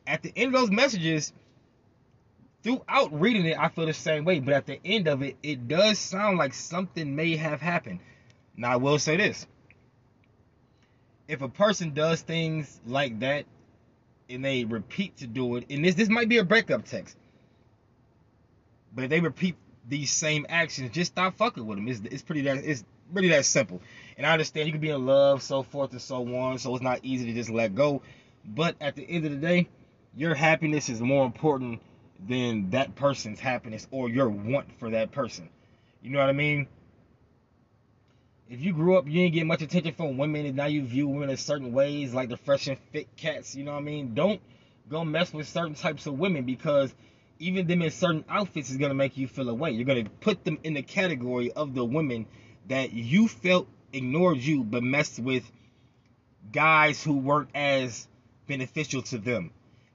at 0.08 0.22
the 0.22 0.32
end 0.36 0.54
of 0.54 0.62
those 0.62 0.72
messages 0.72 1.34
throughout 2.64 3.20
reading 3.20 3.46
it 3.46 3.58
i 3.58 3.70
feel 3.70 3.86
the 3.86 3.94
same 3.94 4.26
way 4.26 4.40
but 4.40 4.54
at 4.54 4.66
the 4.66 4.80
end 4.86 5.08
of 5.08 5.22
it 5.22 5.36
it 5.44 5.68
does 5.68 6.00
sound 6.00 6.38
like 6.38 6.54
something 6.54 7.16
may 7.16 7.36
have 7.36 7.62
happened 7.62 8.00
now 8.56 8.72
i 8.72 8.76
will 8.76 9.00
say 9.00 9.18
this 9.18 9.48
if 11.28 11.42
a 11.42 11.50
person 11.50 11.94
does 11.94 12.22
things 12.22 12.80
like 12.86 13.20
that 13.20 13.46
and 14.30 14.44
they 14.44 14.64
repeat 14.66 15.18
to 15.18 15.28
do 15.28 15.58
it 15.58 15.66
and 15.70 15.84
this 15.84 15.96
this 15.96 16.10
might 16.10 16.30
be 16.30 16.38
a 16.38 16.44
breakup 16.44 16.86
text 16.86 17.18
but 18.96 19.06
if 19.06 19.10
they 19.10 19.20
repeat 19.20 19.56
these 19.88 20.12
same 20.12 20.46
actions, 20.50 20.92
just 20.92 21.12
stop 21.12 21.36
fucking 21.38 21.66
with 21.66 21.78
them. 21.78 21.88
It's, 21.88 22.02
it's 22.06 22.22
pretty 22.22 22.42
that 22.42 22.58
it's 22.58 22.84
really 23.12 23.30
that 23.30 23.46
simple. 23.46 23.82
And 24.18 24.26
I 24.26 24.32
understand 24.34 24.68
you 24.68 24.74
can 24.74 24.82
be 24.82 24.90
in 24.90 25.06
love, 25.06 25.42
so 25.42 25.64
forth 25.64 25.92
and 25.92 26.02
so 26.02 26.36
on, 26.36 26.60
so 26.60 26.74
it's 26.76 26.84
not 26.84 27.00
easy 27.04 27.26
to 27.26 27.34
just 27.34 27.50
let 27.50 27.76
go. 27.76 28.02
But 28.46 28.76
at 28.82 28.96
the 28.96 29.04
end 29.04 29.26
of 29.26 29.32
the 29.32 29.38
day, 29.38 29.70
your 30.16 30.36
happiness 30.36 30.90
is 30.90 31.02
more 31.02 31.26
important 31.26 31.82
than 32.28 32.70
that 32.72 32.96
person's 32.96 33.40
happiness 33.40 33.88
or 33.92 34.10
your 34.10 34.30
want 34.30 34.68
for 34.80 34.92
that 34.92 35.12
person. 35.12 35.50
You 36.02 36.12
know 36.12 36.20
what 36.20 36.30
I 36.30 36.34
mean? 36.34 36.68
If 38.50 38.62
you 38.62 38.74
grew 38.74 38.98
up, 38.98 39.08
you 39.08 39.14
didn't 39.14 39.34
get 39.34 39.48
much 39.48 39.62
attention 39.62 39.94
from 39.94 40.18
women, 40.18 40.46
and 40.46 40.56
now 40.56 40.66
you 40.66 40.84
view 40.84 41.08
women 41.08 41.30
in 41.30 41.38
certain 41.38 41.72
ways, 41.72 42.14
like 42.14 42.30
the 42.30 42.38
fresh 42.38 42.68
and 42.68 42.78
fit 42.92 43.16
cats. 43.16 43.56
You 43.56 43.64
know 43.64 43.72
what 43.72 43.80
I 43.80 43.84
mean? 43.84 44.14
Don't 44.14 44.42
go 44.90 45.04
mess 45.04 45.34
with 45.34 45.48
certain 45.48 45.76
types 45.76 46.06
of 46.06 46.20
women 46.20 46.44
because 46.44 46.94
even 47.40 47.68
them 47.68 47.82
in 47.82 47.90
certain 47.90 48.24
outfits 48.30 48.70
is 48.70 48.78
gonna 48.78 48.94
make 48.94 49.18
you 49.18 49.28
feel 49.28 49.50
away. 49.50 49.72
You're 49.72 49.86
gonna 49.86 50.10
put 50.22 50.46
them 50.46 50.60
in 50.64 50.74
the 50.74 50.82
category 50.82 51.52
of 51.52 51.74
the 51.74 51.84
women 51.84 52.28
that 52.68 52.94
you 52.94 53.28
felt 53.28 53.68
ignored 53.92 54.38
you, 54.38 54.64
but 54.64 54.84
messed 54.84 55.20
with 55.20 55.50
guys 56.52 57.04
who 57.04 57.18
weren't 57.18 57.50
as 57.56 58.08
beneficial 58.48 59.02
to 59.04 59.18
them. 59.18 59.52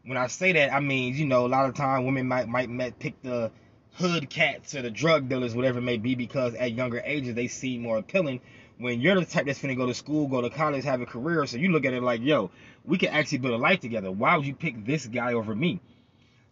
When 0.09 0.17
I 0.17 0.27
say 0.29 0.53
that, 0.53 0.73
I 0.73 0.81
mean 0.81 1.15
you 1.17 1.27
know 1.27 1.45
a 1.45 1.49
lot 1.49 1.69
of 1.69 1.75
time 1.75 2.07
women 2.07 2.27
might 2.29 2.49
might, 2.49 2.99
pick 2.99 3.21
the 3.21 3.51
hood 3.93 4.31
cats 4.31 4.75
or 4.75 4.81
the 4.81 4.91
drug 4.91 5.29
dealers, 5.29 5.55
whatever 5.55 5.81
it 5.81 5.83
may 5.83 5.99
be, 5.99 6.15
because 6.15 6.55
at 6.55 6.73
younger 6.73 7.03
ages 7.05 7.35
they 7.35 7.47
seem 7.47 7.83
more 7.83 7.99
appealing. 7.99 8.41
When 8.79 9.03
you're 9.03 9.21
the 9.21 9.27
type 9.27 9.45
that's 9.45 9.59
finna 9.59 9.77
go 9.77 9.85
to 9.85 9.93
school, 9.93 10.27
go 10.27 10.41
to 10.41 10.49
college, 10.49 10.85
have 10.85 11.03
a 11.03 11.07
career, 11.07 11.45
so 11.45 11.59
you 11.59 11.71
look 11.71 11.85
at 11.85 11.93
it 11.93 12.03
like, 12.03 12.23
yo, 12.23 12.51
we 12.87 12.97
can 12.97 13.11
actually 13.11 13.37
build 13.37 13.53
a 13.53 13.59
life 13.59 13.81
together. 13.81 14.11
Why 14.11 14.35
would 14.35 14.47
you 14.47 14.55
pick 14.55 14.87
this 14.87 15.05
guy 15.07 15.35
over 15.35 15.55
me? 15.55 15.79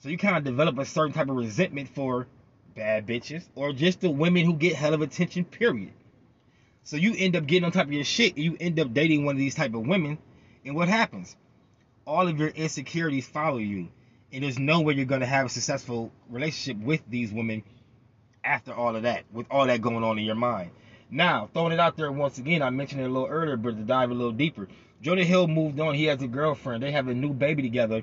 So 0.01 0.11
you 0.11 0.19
kind 0.19 0.37
of 0.37 0.45
develop 0.45 0.77
a 0.79 0.85
certain 0.85 1.15
type 1.15 1.31
of 1.31 1.37
resentment 1.37 1.89
for 1.89 2.27
bad 2.75 3.07
bitches 3.07 3.49
or 3.55 3.73
just 3.73 4.03
the 4.03 4.11
women 4.11 4.45
who 4.45 4.53
get 4.53 4.77
hell 4.77 4.93
of 4.93 5.01
attention, 5.01 5.47
period. 5.47 5.95
So 6.83 6.99
you 6.99 7.15
end 7.17 7.35
up 7.35 7.47
getting 7.47 7.65
on 7.65 7.73
top 7.73 7.87
of 7.87 7.93
your 7.95 8.05
shit. 8.05 8.37
you 8.37 8.55
end 8.61 8.79
up 8.79 8.93
dating 8.93 9.25
one 9.25 9.35
of 9.35 9.39
these 9.39 9.55
type 9.55 9.73
of 9.73 9.87
women, 9.87 10.19
and 10.63 10.77
what 10.77 10.89
happens? 10.89 11.37
All 12.07 12.29
of 12.29 12.39
your 12.39 12.49
insecurities 12.49 13.27
follow 13.27 13.59
you, 13.59 13.89
and 14.33 14.45
there's 14.45 14.59
no 14.59 14.81
way 14.81 14.95
you're 14.95 15.05
gonna 15.05 15.27
have 15.27 15.47
a 15.47 15.49
successful 15.49 16.13
relationship 16.31 16.83
with 16.83 17.03
these 17.09 17.33
women 17.33 17.65
after 18.45 18.73
all 18.73 18.95
of 18.95 19.03
that, 19.03 19.25
with 19.33 19.47
all 19.51 19.67
that 19.67 19.83
going 19.83 20.05
on 20.05 20.19
in 20.19 20.25
your 20.25 20.37
mind. 20.37 20.71
Now, 21.11 21.51
throwing 21.53 21.73
it 21.73 21.81
out 21.81 21.97
there 21.97 22.13
once 22.13 22.39
again, 22.39 22.63
I 22.63 22.71
mentioned 22.71 23.01
it 23.01 23.05
a 23.05 23.13
little 23.13 23.29
earlier, 23.29 23.57
but 23.57 23.77
to 23.77 23.83
dive 23.83 24.11
a 24.11 24.15
little 24.15 24.33
deeper, 24.33 24.69
Jonah 25.03 25.25
Hill 25.25 25.49
moved 25.49 25.79
on. 25.81 25.95
He 25.95 26.05
has 26.05 26.23
a 26.23 26.29
girlfriend. 26.29 26.83
They 26.83 26.93
have 26.93 27.09
a 27.09 27.15
new 27.15 27.33
baby 27.33 27.63
together, 27.63 28.03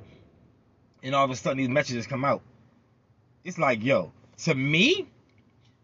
and 1.01 1.15
all 1.15 1.25
of 1.25 1.31
a 1.31 1.35
sudden 1.35 1.57
these 1.57 1.69
messages 1.69 2.05
come 2.05 2.25
out. 2.25 2.41
It's 3.43 3.57
like, 3.57 3.83
yo, 3.83 4.11
to 4.39 4.53
me, 4.53 5.07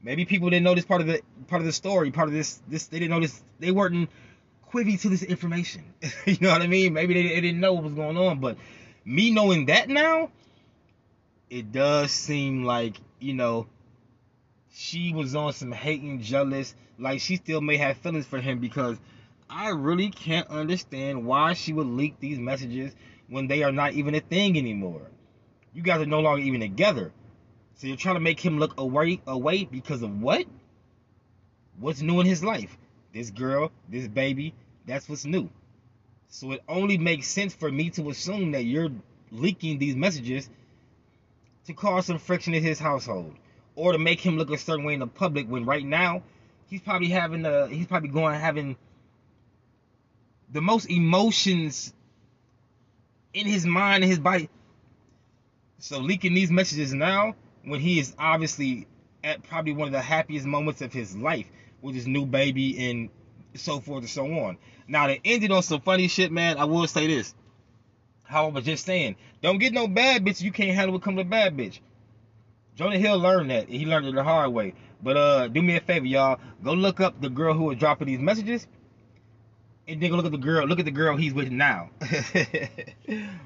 Maybe 0.02 0.24
people 0.26 0.50
didn't 0.50 0.64
know 0.64 0.76
this 0.76 0.86
part 0.86 1.02
of 1.02 1.08
the 1.08 1.22
part 1.48 1.62
of 1.62 1.66
the 1.66 1.74
story, 1.74 2.12
part 2.12 2.30
of 2.30 2.34
this 2.34 2.62
this 2.68 2.88
they 2.88 3.00
didn't 3.00 3.12
know 3.12 3.20
this 3.20 3.42
they 3.60 3.72
weren't 3.72 4.10
privy 4.70 4.98
to 4.98 5.10
this 5.10 5.24
information. 5.24 5.84
you 6.26 6.38
know 6.42 6.50
what 6.50 6.62
I 6.62 6.68
mean? 6.68 6.94
Maybe 6.94 7.14
they, 7.14 7.24
they 7.30 7.42
didn't 7.42 7.60
know 7.60 7.74
what 7.74 7.84
was 7.84 7.94
going 7.94 8.18
on, 8.18 8.40
but 8.40 8.58
me 9.06 9.32
knowing 9.32 9.68
that 9.68 9.90
now, 9.90 10.32
it 11.50 11.72
does 11.72 12.12
seem 12.12 12.64
like 12.64 12.98
you 13.20 13.34
know 13.34 13.68
she 14.72 15.14
was 15.14 15.36
on 15.36 15.54
some 15.54 15.72
hating, 15.72 16.22
jealous, 16.22 16.76
like 16.98 17.22
she 17.22 17.38
still 17.38 17.62
may 17.62 17.78
have 17.78 17.98
feelings 17.98 18.26
for 18.26 18.40
him 18.40 18.60
because 18.60 18.98
I 19.50 19.70
really 19.70 20.10
can't 20.10 20.48
understand 20.48 21.26
why 21.26 21.54
she 21.54 21.74
would 21.74 21.88
leak 21.88 22.20
these 22.20 22.38
messages 22.38 22.96
when 23.28 23.48
they 23.48 23.64
are 23.64 23.72
not 23.72 23.94
even 23.94 24.16
a 24.16 24.20
thing 24.20 24.58
anymore. 24.58 25.10
You 25.74 25.82
guys 25.82 26.02
are 26.02 26.06
no 26.06 26.20
longer 26.20 26.42
even 26.42 26.62
together. 26.62 27.12
So 27.76 27.88
you're 27.88 27.98
trying 27.98 28.16
to 28.16 28.22
make 28.22 28.40
him 28.40 28.60
look 28.60 28.80
away 28.80 29.22
away 29.26 29.64
because 29.66 30.02
of 30.02 30.22
what? 30.22 30.46
What's 31.80 32.02
new 32.02 32.20
in 32.20 32.26
his 32.26 32.44
life? 32.44 32.78
This 33.14 33.32
girl, 33.32 33.72
this 33.90 34.08
baby, 34.08 34.54
that's 34.86 35.10
what's 35.10 35.26
new. 35.26 35.50
So 36.28 36.52
it 36.52 36.64
only 36.68 36.98
makes 36.98 37.28
sense 37.28 37.54
for 37.54 37.72
me 37.72 37.90
to 37.92 38.10
assume 38.10 38.52
that 38.52 38.64
you're 38.64 38.90
leaking 39.32 39.80
these 39.80 39.96
messages 39.96 40.50
to 41.66 41.74
cause 41.74 42.06
some 42.06 42.20
friction 42.20 42.54
in 42.54 42.64
his 42.64 42.80
household 42.80 43.36
or 43.76 43.94
to 43.94 43.98
make 43.98 44.20
him 44.20 44.38
look 44.38 44.52
a 44.52 44.58
certain 44.58 44.86
way 44.86 44.94
in 44.94 45.00
the 45.00 45.08
public 45.08 45.48
when 45.48 45.66
right 45.66 45.86
now 45.86 46.24
he's 46.68 46.82
probably 46.82 47.10
having 47.10 47.46
a 47.46 47.68
he's 47.68 47.88
probably 47.88 48.10
going 48.10 48.40
having 48.40 48.76
the 50.52 50.62
most 50.62 50.90
emotions 50.90 51.94
in 53.34 53.48
his 53.48 53.66
mind 53.66 54.04
and 54.04 54.10
his 54.10 54.20
body. 54.20 54.50
So 55.80 56.00
leaking 56.00 56.34
these 56.34 56.52
messages 56.52 56.94
now 56.94 57.36
when 57.64 57.80
he 57.80 58.00
is 58.00 58.16
obviously 58.20 58.88
at 59.24 59.44
probably 59.44 59.74
one 59.74 59.88
of 59.88 59.92
the 59.92 60.02
happiest 60.02 60.46
moments 60.46 60.82
of 60.82 60.94
his 60.94 61.16
life 61.16 61.48
with 61.82 61.96
his 61.96 62.08
new 62.08 62.26
baby 62.26 62.90
and 62.90 63.10
so 63.56 63.80
forth 63.80 64.02
and 64.02 64.10
so 64.10 64.26
on. 64.26 64.58
Now, 64.88 65.08
they 65.08 65.22
ended 65.24 65.52
on 65.52 65.64
some 65.64 65.82
funny 65.82 66.08
shit, 66.08 66.32
man. 66.32 66.58
I 66.58 66.66
will 66.66 66.88
say 66.88 67.08
this. 67.08 67.34
However, 68.24 68.52
I 68.52 68.56
was 68.56 68.66
just 68.66 68.86
saying, 68.86 69.16
don't 69.42 69.58
get 69.58 69.74
no 69.74 69.88
bad 69.88 70.24
bitch. 70.24 70.42
You 70.42 70.52
can't 70.52 70.76
handle 70.76 70.94
what 70.94 71.02
comes 71.02 71.18
to 71.18 71.24
bad 71.24 71.58
bitch. 71.58 71.80
Jonah 72.76 72.98
Hill 72.98 73.20
learned 73.20 73.52
that. 73.52 73.68
He 73.68 73.86
learned 73.86 74.08
it 74.08 74.16
the 74.16 74.24
hard 74.24 74.54
way. 74.54 74.74
But 75.02 75.18
uh, 75.18 75.48
do 75.48 75.62
me 75.62 75.76
a 75.76 75.82
favor, 75.82 76.06
y'all. 76.06 76.40
Go 76.64 76.74
look 76.74 77.00
up 77.00 77.22
the 77.22 77.30
girl 77.30 77.54
who 77.54 77.66
was 77.66 77.78
dropping 77.78 78.08
these 78.08 78.20
messages, 78.20 78.68
and 79.88 80.02
then 80.02 80.10
go 80.10 80.16
look 80.16 80.26
at 80.26 80.32
the 80.32 80.38
girl. 80.38 80.68
Look 80.68 80.80
at 80.80 80.86
the 80.86 80.92
girl 80.92 81.18
he's 81.18 81.34
with 81.34 81.52
now. 81.52 81.90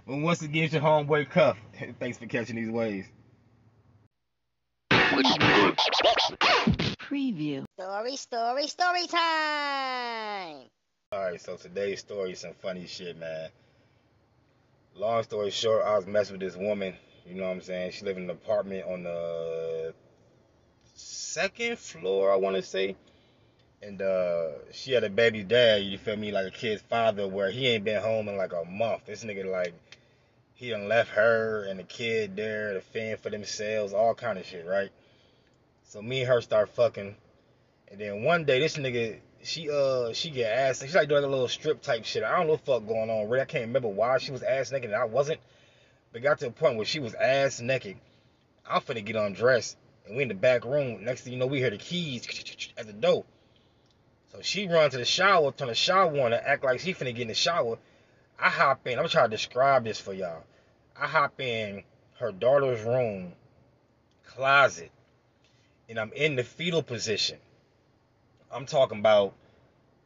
well, 0.06 0.20
once 0.20 0.42
again, 0.42 0.66
it's 0.66 0.74
your 0.74 0.82
homeboy 0.82 1.30
Cuff. 1.30 1.58
Thanks 2.00 2.18
for 2.18 2.26
catching 2.26 2.56
these 2.56 2.70
waves. 2.70 3.08
Preview. 7.14 7.64
Story, 7.80 8.16
story, 8.16 8.66
story 8.66 9.06
time. 9.06 10.64
All 11.12 11.22
right, 11.22 11.40
so 11.40 11.58
today's 11.58 12.00
story 12.00 12.32
is 12.32 12.40
some 12.40 12.56
funny 12.60 12.88
shit, 12.88 13.20
man. 13.20 13.50
Long 14.96 15.22
story 15.22 15.52
short, 15.52 15.84
I 15.86 15.96
was 15.96 16.08
messing 16.08 16.40
with 16.40 16.42
this 16.42 16.58
woman. 16.58 16.96
You 17.28 17.36
know 17.36 17.44
what 17.44 17.52
I'm 17.52 17.62
saying? 17.62 17.92
She 17.92 18.04
lived 18.04 18.18
in 18.18 18.24
an 18.24 18.30
apartment 18.32 18.88
on 18.88 19.04
the 19.04 19.94
second 20.96 21.78
floor, 21.78 22.34
I 22.34 22.36
want 22.36 22.56
to 22.56 22.64
say. 22.64 22.96
And 23.84 24.02
uh, 24.02 24.48
she 24.72 24.94
had 24.94 25.04
a 25.04 25.10
baby 25.12 25.44
dad, 25.44 25.84
you 25.84 26.00
feel 26.00 26.18
me, 26.18 26.32
like 26.32 26.48
a 26.48 26.52
kid's 26.52 26.82
father, 26.82 27.28
where 27.28 27.52
he 27.52 27.68
ain't 27.68 27.84
been 27.84 28.02
home 28.02 28.28
in 28.28 28.38
like 28.38 28.54
a 28.54 28.66
month. 28.66 29.06
This 29.06 29.24
nigga 29.24 29.46
like 29.46 29.76
he 30.56 30.72
done 30.72 30.88
left 30.88 31.12
her 31.12 31.66
and 31.66 31.80
the 31.80 31.84
kid 31.84 32.36
there 32.36 32.74
to 32.74 32.82
fend 32.82 33.20
for 33.20 33.30
themselves, 33.30 33.94
all 33.94 34.16
kind 34.16 34.40
of 34.40 34.48
shit, 34.48 34.66
right? 34.66 34.90
So 35.84 36.02
me 36.02 36.22
and 36.22 36.30
her 36.30 36.42
start 36.42 36.70
fucking, 36.70 37.16
and 37.90 38.02
then 38.02 38.24
one 38.24 38.46
day 38.46 38.60
this 38.60 38.78
nigga, 38.78 39.20
she 39.44 39.70
uh 39.70 40.14
she 40.14 40.30
get 40.30 40.52
ass, 40.52 40.84
she 40.84 40.92
like 40.92 41.10
doing 41.10 41.24
a 41.24 41.28
little 41.28 41.48
strip 41.48 41.82
type 41.82 42.06
shit. 42.06 42.24
I 42.24 42.38
don't 42.38 42.48
know 42.48 42.54
what 42.54 42.66
fuck 42.66 42.88
going 42.88 43.10
on. 43.10 43.30
Really, 43.30 43.42
I 43.42 43.46
can't 43.46 43.68
remember 43.68 43.90
why 43.90 44.18
she 44.18 44.32
was 44.32 44.44
ass 44.44 44.72
naked 44.72 44.90
and 44.92 45.00
I 45.00 45.06
wasn't. 45.06 45.40
But 46.12 46.22
got 46.22 46.40
to 46.40 46.48
a 46.48 46.52
point 46.52 46.78
where 46.78 46.86
she 46.86 47.00
was 47.00 47.14
ass 47.14 47.60
naked. 47.60 47.98
I'm 48.66 48.82
finna 48.82 49.04
get 49.04 49.16
undressed, 49.16 49.78
and 50.08 50.16
we 50.16 50.24
in 50.24 50.30
the 50.30 50.36
back 50.36 50.64
room. 50.64 51.04
Next 51.04 51.22
thing 51.22 51.34
you 51.34 51.40
know, 51.40 51.48
we 51.48 51.60
hear 51.60 51.70
the 51.70 51.78
keys 51.78 52.28
at 52.78 52.88
the 52.88 52.94
door. 52.94 53.26
So 54.32 54.42
she 54.42 54.68
run 54.68 54.90
to 54.90 54.98
the 54.98 55.06
shower, 55.06 55.52
turn 55.52 55.68
the 55.68 55.76
shower 55.76 56.10
on, 56.20 56.34
and 56.34 56.46
act 56.46 56.64
like 56.64 56.80
she 56.80 56.94
finna 56.94 57.14
get 57.14 57.24
in 57.24 57.28
the 57.28 57.34
shower. 57.36 57.78
I 58.40 58.50
hop 58.50 58.88
in. 58.88 58.98
I'm 58.98 59.08
trying 59.08 59.30
to 59.30 59.36
describe 59.36 59.84
this 59.84 60.00
for 60.00 60.14
y'all. 60.14 60.44
I 61.00 61.08
hop 61.08 61.40
in 61.40 61.84
her 62.20 62.32
daughter's 62.32 62.84
room, 62.84 63.34
closet, 64.26 64.92
and 65.90 66.00
I'm 66.00 66.12
in 66.14 66.36
the 66.36 66.44
fetal 66.44 66.84
position. 66.84 67.38
I'm 68.52 68.66
talking 68.66 69.00
about 69.00 69.34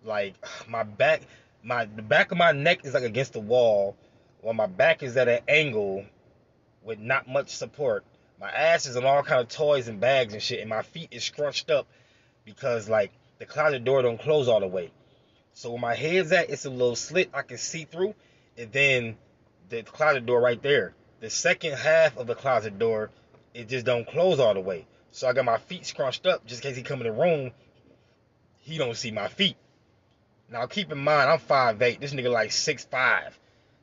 like 0.03 0.35
my 0.69 0.83
back, 0.83 1.21
my 1.63 1.85
the 1.85 2.01
back 2.01 2.31
of 2.31 2.37
my 2.37 2.51
neck 2.51 2.85
is 2.85 2.93
like 2.93 3.03
against 3.03 3.33
the 3.33 3.39
wall, 3.39 3.95
while 4.41 4.53
my 4.53 4.67
back 4.67 5.03
is 5.03 5.17
at 5.17 5.27
an 5.27 5.41
angle 5.47 6.05
with 6.83 6.99
not 6.99 7.27
much 7.27 7.49
support. 7.49 8.03
My 8.39 8.51
ass 8.51 8.85
is 8.85 8.95
on 8.95 9.03
all 9.03 9.23
kind 9.23 9.41
of 9.41 9.49
toys 9.49 9.87
and 9.87 9.99
bags 9.99 10.33
and 10.33 10.41
shit, 10.41 10.59
and 10.59 10.69
my 10.69 10.83
feet 10.83 11.09
is 11.11 11.23
scrunched 11.23 11.69
up 11.69 11.87
because 12.45 12.87
like 12.87 13.11
the 13.39 13.45
closet 13.45 13.83
door 13.83 14.01
don't 14.01 14.19
close 14.19 14.47
all 14.47 14.59
the 14.59 14.67
way. 14.67 14.91
So 15.53 15.71
where 15.71 15.79
my 15.79 15.95
head's 15.95 16.31
at, 16.31 16.49
it's 16.49 16.65
a 16.65 16.69
little 16.69 16.95
slit 16.95 17.31
I 17.33 17.41
can 17.41 17.57
see 17.57 17.85
through, 17.85 18.13
and 18.57 18.71
then 18.71 19.17
the 19.69 19.83
closet 19.83 20.25
door 20.25 20.39
right 20.39 20.61
there. 20.61 20.93
The 21.19 21.31
second 21.31 21.73
half 21.73 22.15
of 22.15 22.27
the 22.27 22.35
closet 22.35 22.77
door, 22.77 23.09
it 23.55 23.67
just 23.67 23.85
don't 23.85 24.07
close 24.07 24.39
all 24.39 24.53
the 24.53 24.61
way. 24.61 24.85
So 25.17 25.27
I 25.27 25.33
got 25.33 25.45
my 25.45 25.57
feet 25.57 25.83
scrunched 25.83 26.27
up 26.27 26.45
just 26.45 26.63
in 26.63 26.69
case 26.69 26.77
he 26.77 26.83
come 26.83 27.01
in 27.01 27.07
the 27.07 27.11
room, 27.11 27.49
he 28.59 28.77
don't 28.77 28.95
see 28.95 29.09
my 29.09 29.27
feet. 29.27 29.57
Now 30.47 30.67
keep 30.67 30.91
in 30.91 30.99
mind, 30.99 31.27
I'm 31.27 31.39
5'8. 31.39 31.99
This 31.99 32.13
nigga 32.13 32.31
like 32.31 32.51
6'5. 32.51 33.31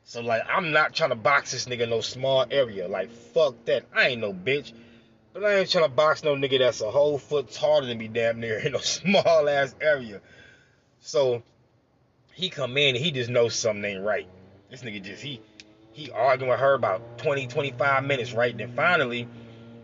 So 0.04 0.20
like 0.20 0.42
I'm 0.48 0.70
not 0.70 0.94
trying 0.94 1.10
to 1.10 1.16
box 1.16 1.50
this 1.50 1.64
nigga 1.64 1.80
in 1.80 1.90
no 1.90 2.02
small 2.02 2.46
area. 2.48 2.86
Like 2.86 3.10
fuck 3.10 3.56
that. 3.64 3.84
I 3.92 4.10
ain't 4.10 4.20
no 4.20 4.32
bitch. 4.32 4.72
But 5.32 5.44
I 5.44 5.56
ain't 5.56 5.70
trying 5.70 5.82
to 5.82 5.90
box 5.90 6.22
no 6.22 6.36
nigga 6.36 6.60
that's 6.60 6.80
a 6.80 6.90
whole 6.92 7.18
foot 7.18 7.50
taller 7.50 7.84
than 7.84 7.98
me 7.98 8.06
damn 8.06 8.38
near 8.38 8.60
in 8.60 8.76
a 8.76 8.82
small 8.82 9.48
ass 9.48 9.74
area. 9.80 10.20
So 11.00 11.42
he 12.34 12.48
come 12.48 12.76
in 12.76 12.94
and 12.94 13.04
he 13.04 13.10
just 13.10 13.28
knows 13.28 13.56
something 13.56 13.84
ain't 13.84 14.04
right. 14.04 14.28
This 14.70 14.82
nigga 14.82 15.02
just 15.02 15.20
he 15.20 15.40
he 15.90 16.12
arguing 16.12 16.50
with 16.50 16.60
her 16.60 16.74
about 16.74 17.18
20, 17.18 17.48
25 17.48 18.04
minutes, 18.04 18.32
right? 18.32 18.56
Then 18.56 18.72
finally 18.76 19.26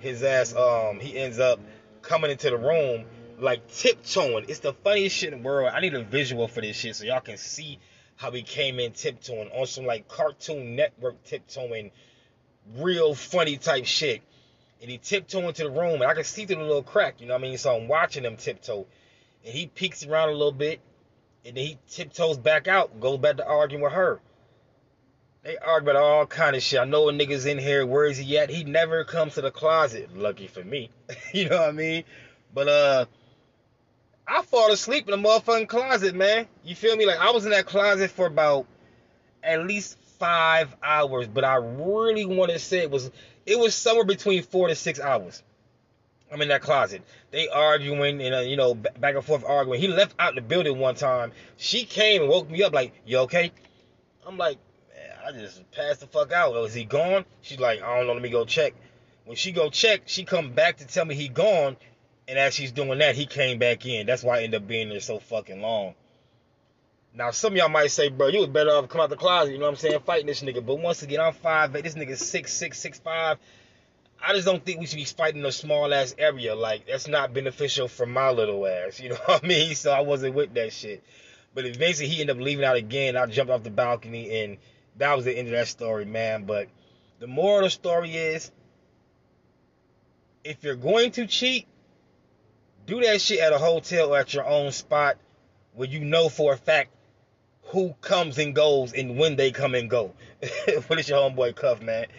his 0.00 0.22
ass 0.22 0.54
um 0.54 0.98
he 1.00 1.16
ends 1.16 1.38
up 1.38 1.60
coming 2.02 2.30
into 2.30 2.50
the 2.50 2.56
room, 2.56 3.04
like 3.38 3.68
tiptoeing. 3.68 4.46
It's 4.48 4.60
the 4.60 4.72
funniest 4.72 5.16
shit 5.16 5.32
in 5.32 5.42
the 5.42 5.46
world. 5.46 5.70
I 5.74 5.80
need 5.80 5.94
a 5.94 6.02
visual 6.02 6.48
for 6.48 6.60
this 6.60 6.76
shit 6.76 6.96
so 6.96 7.04
y'all 7.04 7.20
can 7.20 7.36
see 7.36 7.78
how 8.16 8.30
he 8.30 8.42
came 8.42 8.78
in 8.78 8.92
tiptoeing 8.92 9.48
on 9.50 9.66
some 9.66 9.86
like 9.86 10.08
Cartoon 10.08 10.76
Network 10.76 11.22
tiptoeing, 11.24 11.90
real 12.76 13.14
funny 13.14 13.56
type 13.56 13.86
shit. 13.86 14.22
And 14.82 14.90
he 14.90 14.98
tiptoed 14.98 15.44
into 15.44 15.64
the 15.64 15.70
room, 15.70 16.00
and 16.00 16.04
I 16.04 16.14
can 16.14 16.24
see 16.24 16.46
through 16.46 16.56
the 16.56 16.62
little 16.62 16.82
crack, 16.82 17.20
you 17.20 17.26
know 17.26 17.34
what 17.34 17.40
I 17.40 17.48
mean? 17.48 17.58
So 17.58 17.76
I'm 17.76 17.86
watching 17.86 18.24
him 18.24 18.36
tiptoe. 18.36 18.86
And 19.44 19.54
he 19.54 19.66
peeks 19.66 20.06
around 20.06 20.30
a 20.30 20.32
little 20.32 20.52
bit, 20.52 20.80
and 21.44 21.56
then 21.56 21.64
he 21.64 21.78
tiptoes 21.90 22.38
back 22.38 22.66
out, 22.66 22.98
goes 23.00 23.18
back 23.18 23.36
to 23.38 23.46
arguing 23.46 23.82
with 23.82 23.92
her. 23.92 24.20
They 25.42 25.56
argue 25.56 25.90
about 25.90 26.02
all 26.02 26.26
kind 26.26 26.54
of 26.54 26.62
shit. 26.62 26.80
I 26.80 26.84
know 26.84 27.08
a 27.08 27.12
nigga's 27.12 27.46
in 27.46 27.58
here. 27.58 27.86
Where 27.86 28.04
is 28.04 28.18
he 28.18 28.36
at? 28.38 28.50
He 28.50 28.64
never 28.64 29.04
comes 29.04 29.34
to 29.34 29.40
the 29.40 29.50
closet. 29.50 30.14
Lucky 30.14 30.46
for 30.46 30.62
me. 30.62 30.90
you 31.32 31.48
know 31.48 31.60
what 31.60 31.68
I 31.70 31.72
mean? 31.72 32.04
But 32.52 32.68
uh 32.68 33.06
I 34.26 34.42
fall 34.42 34.70
asleep 34.70 35.08
in 35.08 35.20
the 35.20 35.28
motherfucking 35.28 35.68
closet, 35.68 36.14
man. 36.14 36.46
You 36.62 36.76
feel 36.76 36.96
me? 36.96 37.06
Like 37.06 37.18
I 37.18 37.30
was 37.30 37.44
in 37.46 37.50
that 37.50 37.66
closet 37.66 38.10
for 38.10 38.26
about 38.26 38.66
at 39.42 39.66
least 39.66 39.96
five 40.18 40.76
hours, 40.82 41.26
but 41.26 41.44
I 41.44 41.56
really 41.56 42.26
want 42.26 42.52
to 42.52 42.58
say 42.58 42.80
it 42.80 42.90
was 42.90 43.10
it 43.46 43.58
was 43.58 43.74
somewhere 43.74 44.04
between 44.04 44.42
four 44.42 44.68
to 44.68 44.74
six 44.74 45.00
hours. 45.00 45.42
I'm 46.32 46.40
in 46.42 46.48
that 46.48 46.62
closet. 46.62 47.02
They 47.32 47.48
arguing 47.48 48.22
and 48.22 48.34
uh, 48.34 48.40
you 48.40 48.56
know 48.56 48.74
back 48.74 49.16
and 49.16 49.24
forth 49.24 49.44
arguing. 49.44 49.80
He 49.80 49.88
left 49.88 50.14
out 50.18 50.34
the 50.34 50.42
building 50.42 50.78
one 50.78 50.94
time. 50.94 51.32
She 51.56 51.84
came 51.84 52.20
and 52.20 52.30
woke 52.30 52.48
me 52.48 52.62
up 52.62 52.72
like, 52.72 52.92
"You 53.06 53.18
okay?" 53.20 53.50
I'm 54.24 54.36
like, 54.36 54.58
"Man, 54.58 54.69
I 55.26 55.32
just 55.32 55.70
passed 55.72 56.00
the 56.00 56.06
fuck 56.06 56.32
out. 56.32 56.54
Is 56.64 56.74
he 56.74 56.84
gone?" 56.84 57.24
She's 57.42 57.60
like, 57.60 57.82
"I 57.82 57.98
don't 57.98 58.06
know. 58.06 58.12
Let 58.14 58.22
me 58.22 58.30
go 58.30 58.44
check." 58.44 58.74
When 59.24 59.36
she 59.36 59.52
go 59.52 59.70
check, 59.70 60.02
she 60.06 60.24
come 60.24 60.52
back 60.52 60.78
to 60.78 60.86
tell 60.86 61.04
me 61.04 61.14
he 61.14 61.28
gone. 61.28 61.76
And 62.26 62.38
as 62.38 62.54
she's 62.54 62.72
doing 62.72 62.98
that, 62.98 63.16
he 63.16 63.26
came 63.26 63.58
back 63.58 63.84
in. 63.86 64.06
That's 64.06 64.22
why 64.22 64.38
I 64.38 64.42
ended 64.42 64.62
up 64.62 64.68
being 64.68 64.88
there 64.88 65.00
so 65.00 65.18
fucking 65.18 65.60
long. 65.60 65.94
Now, 67.12 67.32
some 67.32 67.52
of 67.52 67.58
y'all 67.58 67.68
might 67.68 67.90
say, 67.90 68.08
bro, 68.08 68.28
you 68.28 68.38
was 68.38 68.48
better 68.48 68.70
off 68.70 68.88
come 68.88 69.00
out 69.00 69.10
the 69.10 69.16
closet, 69.16 69.50
you 69.52 69.58
know 69.58 69.64
what 69.64 69.70
I'm 69.70 69.76
saying, 69.76 69.98
fighting 70.06 70.26
this 70.26 70.42
nigga. 70.42 70.64
But 70.64 70.76
once 70.76 71.02
again, 71.02 71.20
I'm 71.20 71.32
5'8", 71.32 71.82
this 71.82 71.94
nigga 71.94 72.12
6'6", 72.12 73.00
6'5". 73.02 73.36
I 74.22 74.32
just 74.34 74.46
don't 74.46 74.64
think 74.64 74.78
we 74.78 74.86
should 74.86 74.96
be 74.96 75.04
fighting 75.04 75.44
a 75.44 75.50
small 75.50 75.92
ass 75.92 76.14
area. 76.18 76.54
Like, 76.54 76.86
that's 76.86 77.08
not 77.08 77.34
beneficial 77.34 77.88
for 77.88 78.06
my 78.06 78.30
little 78.30 78.64
ass, 78.64 79.00
you 79.00 79.08
know 79.10 79.18
what 79.26 79.42
I 79.42 79.46
mean? 79.46 79.74
So 79.74 79.90
I 79.90 80.00
wasn't 80.00 80.34
with 80.34 80.54
that 80.54 80.72
shit. 80.72 81.02
But 81.52 81.66
eventually 81.66 82.06
he 82.06 82.20
ended 82.20 82.36
up 82.36 82.42
leaving 82.42 82.64
out 82.64 82.76
again. 82.76 83.16
I 83.16 83.26
jumped 83.26 83.52
off 83.52 83.64
the 83.64 83.70
balcony 83.70 84.42
and 84.42 84.58
that 85.00 85.16
was 85.16 85.24
the 85.24 85.36
end 85.36 85.48
of 85.48 85.52
that 85.52 85.66
story, 85.66 86.04
man. 86.04 86.44
But 86.44 86.68
the 87.18 87.26
moral 87.26 87.58
of 87.58 87.64
the 87.64 87.70
story 87.70 88.14
is, 88.14 88.50
if 90.44 90.62
you're 90.62 90.76
going 90.76 91.10
to 91.12 91.26
cheat, 91.26 91.66
do 92.86 93.00
that 93.00 93.20
shit 93.20 93.40
at 93.40 93.52
a 93.52 93.58
hotel 93.58 94.14
or 94.14 94.18
at 94.18 94.32
your 94.34 94.46
own 94.46 94.72
spot 94.72 95.16
where 95.74 95.88
you 95.88 96.00
know 96.00 96.28
for 96.28 96.52
a 96.52 96.56
fact 96.56 96.90
who 97.64 97.94
comes 98.00 98.38
and 98.38 98.54
goes 98.54 98.92
and 98.92 99.16
when 99.16 99.36
they 99.36 99.52
come 99.52 99.74
and 99.74 99.88
go. 99.88 100.12
what 100.86 100.98
is 100.98 101.08
your 101.08 101.18
homeboy 101.18 101.54
Cuff, 101.56 101.80
man? 101.80 102.06